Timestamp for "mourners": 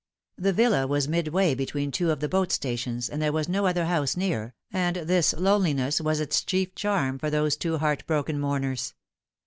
8.39-8.95